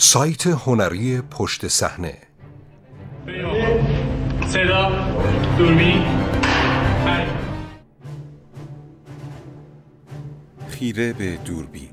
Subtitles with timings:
[0.00, 2.16] سایت هنری پشت صحنه.
[4.46, 4.90] صدا
[5.58, 6.02] دوربین.
[10.68, 11.88] خیره به دوربین.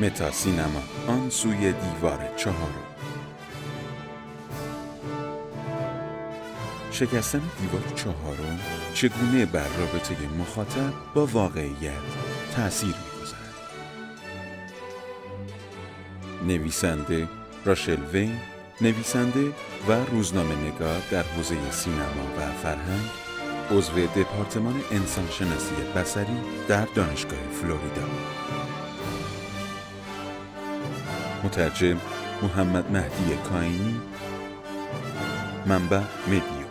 [0.00, 2.90] متا سینما آن سوی دیوار چهارم.
[6.90, 8.60] شکستن دیوار چهارم
[8.94, 11.92] چگونه بر رابطه مخاطب با واقعیت
[12.56, 12.94] تأثیر
[16.46, 17.28] نویسنده
[17.64, 18.36] راشل وین
[18.80, 19.52] نویسنده
[19.88, 23.10] و روزنامه نگار در حوزه سینما و فرهنگ
[23.70, 26.36] عضو دپارتمان انسانشناسی بسری
[26.68, 28.08] در دانشگاه فلوریدا.
[31.44, 31.96] مترجم
[32.42, 34.00] محمد مهدی کاینی.
[35.66, 36.70] منبع مدیو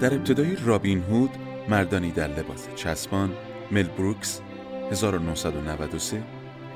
[0.00, 1.30] در ابتدای رابین هود
[1.68, 3.32] مردانی در لباس چسبان
[3.70, 4.40] مل بروکس
[4.90, 6.22] 1993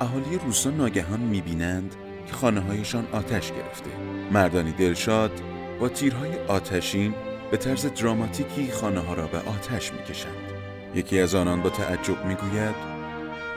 [0.00, 1.94] اهالی روستا ناگهان می‌بینند
[2.26, 3.90] که خانه هایشان آتش گرفته.
[4.32, 5.40] مردانی دلشاد
[5.80, 7.14] با تیرهای آتشین
[7.50, 10.52] به طرز دراماتیکی خانه ها را به آتش می‌کشند.
[10.94, 12.74] یکی از آنان با تعجب می‌گوید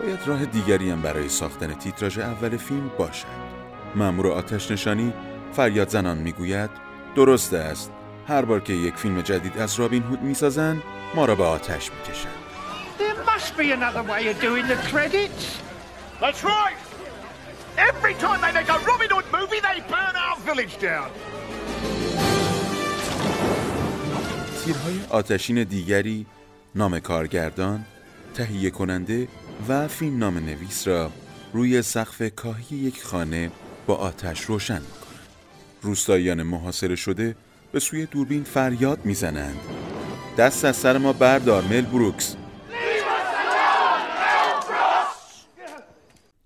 [0.02, 3.28] باید راه دیگری هم برای ساختن تیتراژ اول فیلم باشد.
[3.96, 5.14] مأمور آتش نشانی
[5.54, 6.70] فریاد زنان می‌گوید
[7.16, 7.92] درست است.
[8.28, 10.84] هر بار که یک فیلم جدید از رابین هود می‌سازند
[11.16, 12.45] ما را به آتش می‌کشند.
[24.66, 26.26] تیرهای آتشین دیگری
[26.76, 27.86] نام کارگردان،
[28.34, 29.28] تهیه کننده
[29.70, 31.12] و فیلم نام نویس را
[31.54, 33.52] روی سقف کاهی یک خانه
[33.88, 35.30] با آتش روشن می‌کنند.
[35.82, 37.36] روستاییان محاصره شده
[37.72, 39.60] به سوی دوربین فریاد می‌زنند.
[40.38, 42.36] دست از سر ما بردار مل بروکس.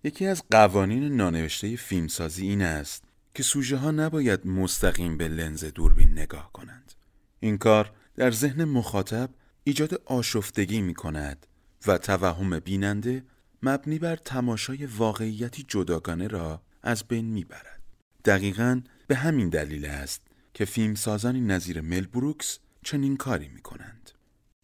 [0.09, 6.11] یکی از قوانین نانوشته فیلمسازی این است که سوژه ها نباید مستقیم به لنز دوربین
[6.11, 6.93] نگاه کنند
[7.39, 9.29] این کار در ذهن مخاطب
[9.63, 11.47] ایجاد آشفتگی می کند
[11.87, 13.23] و توهم بیننده
[13.63, 17.81] مبنی بر تماشای واقعیتی جداگانه را از بین می برد.
[18.25, 20.21] دقیقا به همین دلیل است
[20.53, 24.11] که فیلم سازانی نظیر مل بروکس چنین کاری می کنند.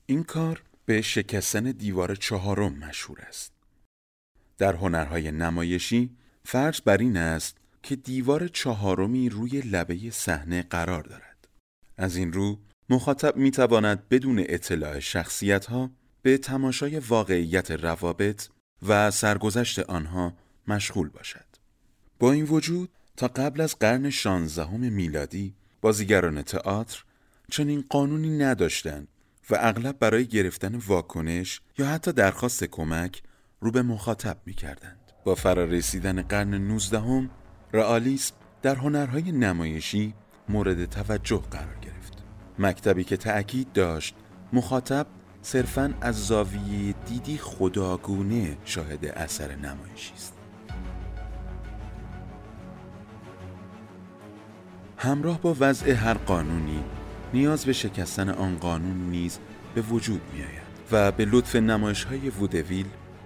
[0.06, 3.55] این کار به شکستن دیوار چهارم مشهور است.
[4.58, 11.48] در هنرهای نمایشی فرض بر این است که دیوار چهارمی روی لبه صحنه قرار دارد.
[11.98, 18.48] از این رو مخاطب می تواند بدون اطلاع شخصیت ها به تماشای واقعیت روابط
[18.88, 20.34] و سرگذشت آنها
[20.68, 21.46] مشغول باشد.
[22.20, 27.04] با این وجود تا قبل از قرن شانزدهم میلادی بازیگران تئاتر
[27.52, 29.08] چنین قانونی نداشتند
[29.50, 33.22] و اغلب برای گرفتن واکنش یا حتی درخواست کمک
[33.66, 35.12] رو به مخاطب می کردند.
[35.24, 37.30] با فرارسیدن قرن نوزدهم
[37.74, 40.14] رئالیسم در هنرهای نمایشی
[40.50, 42.24] مورد توجه قرار گرفت.
[42.60, 44.16] مکتبی که تأکید داشت
[44.54, 45.08] مخاطب
[45.42, 50.34] صرفا از زاویه دیدی خداگونه شاهد اثر نمایشی است.
[54.98, 56.84] همراه با وضع هر قانونی
[57.34, 59.40] نیاز به شکستن آن قانون نیز
[59.76, 62.86] به وجود می آید و به لطف نمایش های وودویل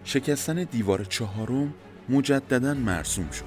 [0.10, 1.74] شکستن دیوار چهارم
[2.10, 3.46] مجددا مرسوم شد.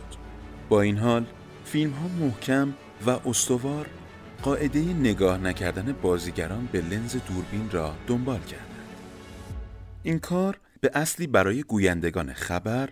[0.68, 1.26] با این حال
[1.64, 2.74] فیلم ها محکم
[3.06, 3.86] و استوار
[4.42, 8.88] قاعده نگاه نکردن بازیگران به لنز دوربین را دنبال کردند.
[10.02, 12.88] این کار به اصلی برای گویندگان خبر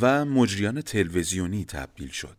[0.00, 2.36] و مجریان تلویزیونی تبدیل شد.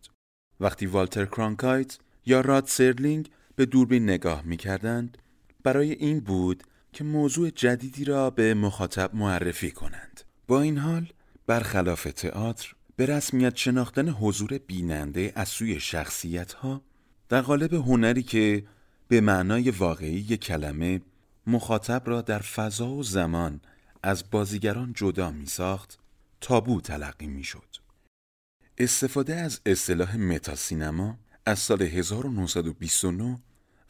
[0.59, 5.17] وقتی والتر کرانکایت یا راد سرلینگ به دوربین نگاه می کردند
[5.63, 6.63] برای این بود
[6.93, 10.22] که موضوع جدیدی را به مخاطب معرفی کنند.
[10.47, 11.07] با این حال
[11.47, 16.81] برخلاف تئاتر به رسمیت شناختن حضور بیننده از سوی شخصیت ها
[17.29, 18.65] در قالب هنری که
[19.07, 21.01] به معنای واقعی کلمه
[21.47, 23.61] مخاطب را در فضا و زمان
[24.03, 25.99] از بازیگران جدا می ساخت
[26.41, 27.75] تابو تلقی می شد.
[28.77, 33.39] استفاده از اصطلاح متاسینما از سال 1929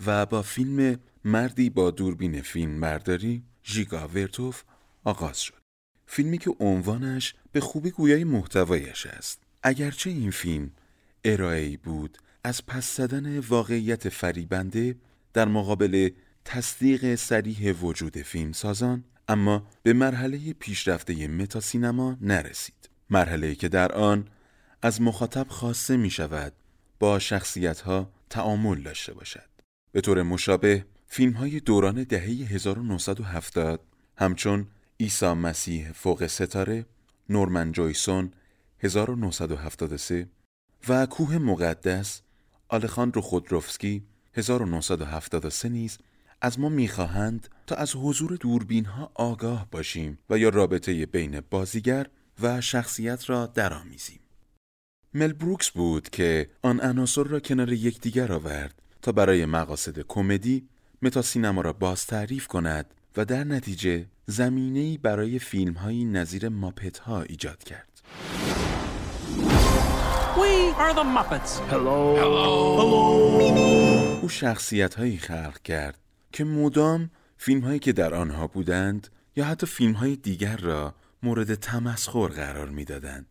[0.06, 4.64] و با فیلم مردی با دوربین فیلم برداری ژیگا ورتوف
[5.04, 5.63] آغاز شد.
[6.08, 9.40] فیلمی که عنوانش به خوبی گویای محتوایش است.
[9.64, 10.72] اگرچه این فیلم
[11.24, 14.96] ارائه بود از پس زدن واقعیت فریبنده
[15.34, 16.10] در مقابل
[16.46, 22.90] تصدیق سریح وجود فیلم سازان اما به مرحله پیشرفته متاسینما نرسید.
[23.10, 24.28] مرحله که در آن
[24.82, 26.54] از مخاطب خواسته می شود
[27.00, 29.50] با شخصیت ها تعامل داشته باشد.
[29.92, 33.80] به طور مشابه فیلم های دوران دهه 1970
[34.18, 34.68] همچون
[34.98, 36.86] ایسا مسیح فوق ستاره
[37.30, 38.32] نورمن جویسون
[38.80, 40.28] 1973
[40.90, 42.22] و کوه مقدس
[42.70, 44.04] آلخاندرو خودروفسکی
[44.34, 45.98] 1973 نیز
[46.42, 52.08] از ما می‌خواهند تا از حضور دوربین ها آگاه باشیم و یا رابطه بین بازیگر
[52.42, 54.20] و شخصیت را درآمیزیم.
[55.14, 60.68] مل بروکس بود که آن عناصر را کنار یکدیگر آورد تا برای مقاصد کمدی
[61.02, 66.98] متا سینما را باز تعریف کند و در نتیجه زمینه‌ای برای فیلم های نظیر ماپت
[66.98, 67.90] ها ایجاد کرد.
[70.36, 71.52] We are the Muppets.
[71.72, 72.18] Hello.
[72.20, 72.44] Hello.
[74.22, 76.00] او شخصیت هایی خلق کرد
[76.32, 81.56] که مدام فیلم هایی که در آنها بودند یا حتی فیلم های دیگر را مورد
[81.56, 83.26] تمسخر قرار می‌دادند.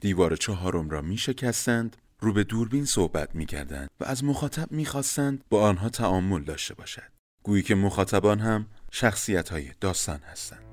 [0.00, 4.84] دیوار چهارم را می شکستند رو به دوربین صحبت می کردند و از مخاطب می
[4.84, 7.02] خواستند با آنها تعامل داشته باشد.
[7.42, 10.68] گویی که مخاطبان هم شخصیت های داستان هستند.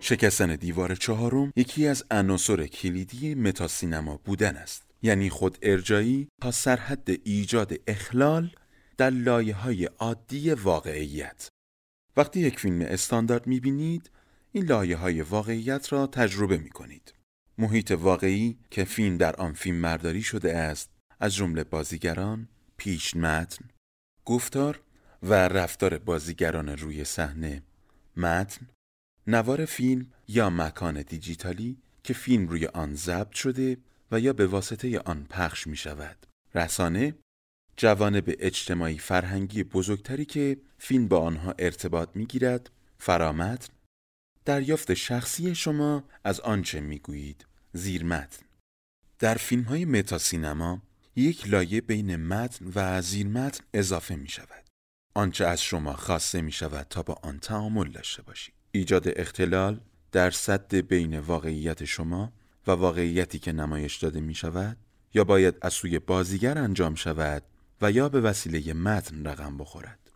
[0.00, 7.08] شکستن دیوار چهارم یکی از عناصر کلیدی متاسینما بودن است یعنی خود ارجایی تا سرحد
[7.24, 8.50] ایجاد اخلال
[8.96, 11.48] در لایه های عادی واقعیت
[12.16, 14.10] وقتی یک فیلم استاندارد می‌بینید
[14.56, 17.14] این لایه های واقعیت را تجربه می کنید.
[17.58, 23.64] محیط واقعی که فیلم در آن فیلم مرداری شده است از جمله بازیگران، پیش متن،
[24.24, 24.80] گفتار
[25.22, 27.62] و رفتار بازیگران روی صحنه،
[28.16, 28.66] متن،
[29.26, 33.76] نوار فیلم یا مکان دیجیتالی که فیلم روی آن ضبط شده
[34.10, 36.26] و یا به واسطه آن پخش می شود.
[36.54, 37.14] رسانه
[37.76, 43.75] جوانب اجتماعی فرهنگی بزرگتری که فیلم با آنها ارتباط می گیرد، فرامتن،
[44.46, 48.46] دریافت شخصی شما از آنچه می گویید، زیر متن.
[49.18, 50.82] در فیلم های متاسینما
[51.16, 54.64] یک لایه بین متن و زیر متن اضافه می شود.
[55.14, 58.54] آنچه از شما خواسته می شود تا با آن تعامل داشته باشید.
[58.72, 59.80] ایجاد اختلال
[60.12, 62.32] در صد بین واقعیت شما
[62.66, 64.76] و واقعیتی که نمایش داده می شود
[65.14, 67.42] یا باید از سوی بازیگر انجام شود
[67.82, 70.10] و یا به وسیله متن رقم بخورد.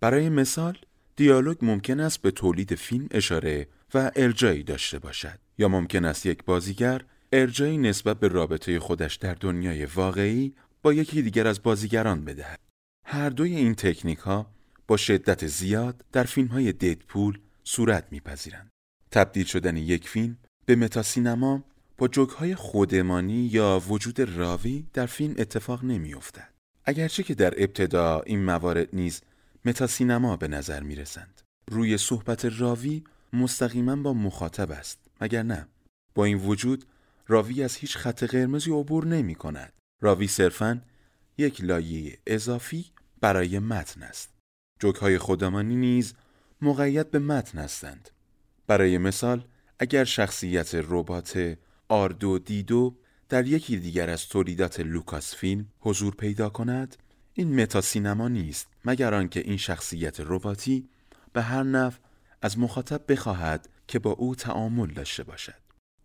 [0.00, 0.78] برای مثال
[1.16, 6.44] دیالوگ ممکن است به تولید فیلم اشاره و ارجایی داشته باشد یا ممکن است یک
[6.44, 7.02] بازیگر
[7.32, 12.60] ارجایی نسبت به رابطه خودش در دنیای واقعی با یکی دیگر از بازیگران بدهد.
[13.06, 14.46] هر دوی این تکنیک ها
[14.86, 18.70] با شدت زیاد در فیلم های دیدپول صورت میپذیرند.
[19.10, 20.36] تبدیل شدن یک فیلم
[20.66, 21.64] به متاسینما
[21.98, 22.08] با
[22.38, 26.48] های خودمانی یا وجود راوی در فیلم اتفاق نمیافتد.
[26.84, 29.22] اگرچه که در ابتدا این موارد نیز
[29.66, 31.42] متاسینما به نظر می رسند.
[31.70, 35.68] روی صحبت راوی مستقیما با مخاطب است مگر نه؟
[36.14, 36.84] با این وجود
[37.28, 39.72] راوی از هیچ خط قرمزی عبور نمی کند
[40.02, 40.82] راوی صرفا
[41.38, 42.86] یک لایه اضافی
[43.20, 44.34] برای متن است.
[44.80, 46.14] جوک های خودمانی نیز
[46.62, 48.10] مقید به متن هستند.
[48.66, 49.44] برای مثال
[49.78, 51.58] اگر شخصیت ربات
[51.88, 52.96] آرتو دیتو
[53.28, 56.96] در یکی دیگر از تولیدات لوکاس فیلم حضور پیدا کند
[57.38, 60.88] این متا سینما نیست مگر آنکه این شخصیت رباتی
[61.32, 61.92] به هر نحو
[62.42, 65.60] از مخاطب بخواهد که با او تعامل داشته باشد.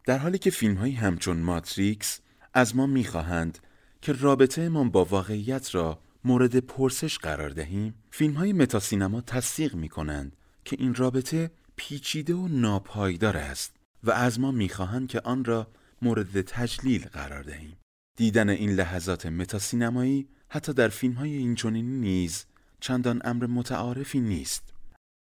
[0.05, 2.19] در حالی که فیلم های همچون ماتریکس
[2.53, 3.59] از ما می‌خواهند
[4.01, 9.89] که رابطه ما با واقعیت را مورد پرسش قرار دهیم فیلم های متاسینما تصدیق می
[9.89, 10.35] کنند
[10.65, 15.67] که این رابطه پیچیده و ناپایدار است و از ما می‌خواهند که آن را
[16.01, 17.77] مورد تجلیل قرار دهیم.
[18.17, 22.45] دیدن این لحظات متاسینمایی حتی در فیلم های اینچنینی نیز
[22.79, 24.73] چندان امر متعارفی نیست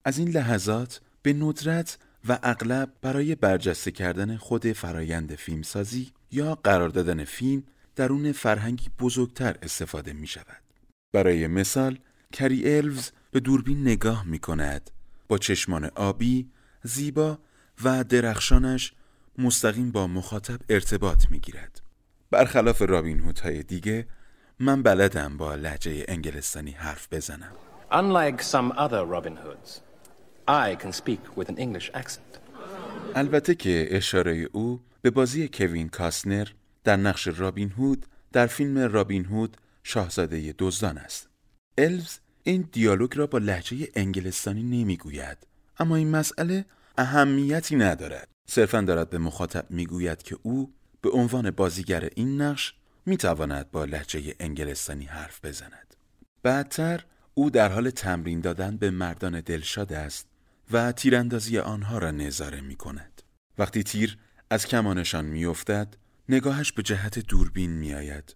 [0.05, 1.97] از این لحظات به ندرت
[2.29, 7.63] و اغلب برای برجسته کردن خود فرایند فیلمسازی یا قرار دادن فیلم
[7.95, 10.63] درون فرهنگی بزرگتر استفاده می شود.
[11.13, 11.99] برای مثال
[12.33, 14.91] کری الوز به دوربین نگاه می کند
[15.27, 16.49] با چشمان آبی،
[16.83, 17.39] زیبا
[17.83, 18.93] و درخشانش
[19.37, 21.81] مستقیم با مخاطب ارتباط می گیرد.
[22.31, 24.07] برخلاف رابین هوت های دیگه
[24.61, 27.51] من بلدم با لحجه انگلستانی حرف بزنم.
[27.91, 29.81] Unlike some other Robin Hoods,
[30.47, 32.39] I can speak with an English accent.
[33.15, 36.47] البته که اشاره او به بازی کوین کاسنر
[36.83, 41.29] در نقش رابین هود در فیلم رابین هود شاهزاده دزدان است.
[41.77, 45.37] الوز این دیالوگ را با لحجه انگلستانی نمی‌گوید
[45.79, 46.65] اما این مسئله
[46.97, 48.27] اهمیتی ندارد.
[48.49, 52.73] صرفا دارد به مخاطب می‌گوید که او به عنوان بازیگر این نقش
[53.05, 55.95] می تواند با لحجه انگلستانی حرف بزند.
[56.43, 60.27] بعدتر او در حال تمرین دادن به مردان دلشاد است
[60.71, 63.21] و تیراندازی آنها را نظاره می کند.
[63.57, 64.17] وقتی تیر
[64.49, 65.95] از کمانشان میافتد
[66.29, 68.35] نگاهش به جهت دوربین میآید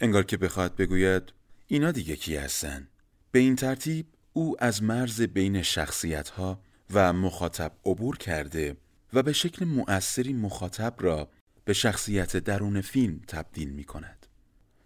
[0.00, 1.32] انگار که بخواد بگوید
[1.66, 2.88] اینا دیگه کی هستن
[3.32, 8.76] به این ترتیب او از مرز بین شخصیت ها و مخاطب عبور کرده
[9.12, 11.28] و به شکل مؤثری مخاطب را
[11.64, 14.26] به شخصیت درون فیلم تبدیل می کند.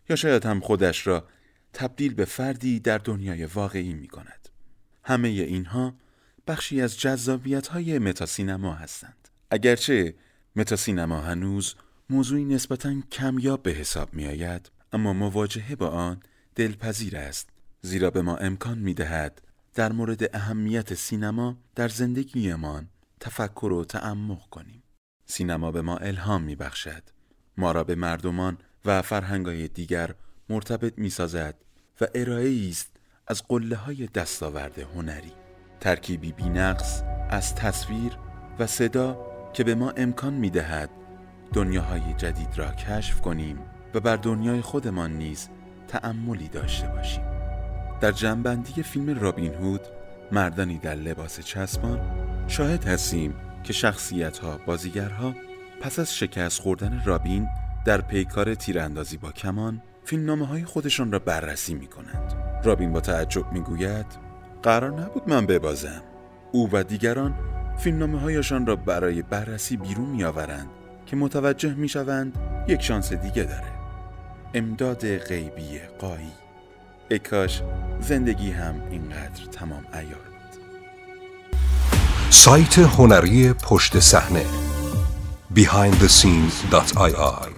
[0.08, 1.28] یا شاید هم خودش را
[1.73, 4.49] تبدیل به فردی در دنیای واقعی می کند.
[5.04, 5.94] همه اینها
[6.47, 9.28] بخشی از جذابیت های متاسینما هستند.
[9.50, 10.14] اگرچه
[10.56, 11.75] متاسینما هنوز
[12.11, 16.20] موضوعی نسبتا کمیاب به حساب می آید اما مواجهه با آن
[16.54, 17.49] دلپذیر است
[17.82, 19.42] زیرا به ما امکان می دهد
[19.75, 22.88] در مورد اهمیت سینما در زندگیمان
[23.20, 24.82] تفکر و تعمق کنیم
[25.30, 27.02] سینما به ما الهام می بخشد
[27.56, 30.14] ما را به مردمان و فرهنگای دیگر
[30.49, 31.54] مرتبط می سازد
[32.00, 35.32] و ارائه است از قله های دستاورد هنری.
[35.80, 38.12] ترکیبی بینقص از تصویر
[38.58, 40.90] و صدا که به ما امکان می دهد
[41.52, 43.58] دنیاهای جدید را کشف کنیم
[43.94, 45.49] و بر دنیای خودمان نیز
[45.88, 47.25] تأملی داشته باشیم.
[48.00, 49.80] در جنبندی فیلم رابین هود
[50.32, 52.00] مردانی در لباس چسبان
[52.49, 53.35] شاهد هستیم
[53.69, 55.35] که شخصیت ها بازیگرها
[55.81, 57.49] پس از شکست خوردن رابین
[57.85, 62.35] در پیکار تیراندازی با کمان فیلمنامه های خودشان را بررسی می کنند
[62.65, 64.07] رابین با تعجب می گوید
[64.63, 66.03] قرار نبود من ببازم.
[66.53, 67.35] او و دیگران
[67.79, 70.69] فیلمنامه هایشان را برای بررسی بیرون می آورند
[71.07, 73.73] که متوجه می شوند یک شانس دیگه داره.
[74.55, 76.33] امداد غیبی قایی.
[77.11, 77.63] اکاش
[78.01, 80.27] زندگی هم اینقدر تمام ایار
[82.30, 84.44] سایت هنری پشت صحنه
[85.54, 87.58] behindthescene.ir